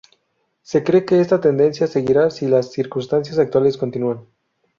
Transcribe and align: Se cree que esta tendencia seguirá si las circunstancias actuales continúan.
Se 0.63 0.83
cree 0.83 1.05
que 1.05 1.19
esta 1.21 1.39
tendencia 1.41 1.85
seguirá 1.85 2.31
si 2.31 2.47
las 2.47 2.71
circunstancias 2.71 3.37
actuales 3.37 3.77
continúan. 3.77 4.25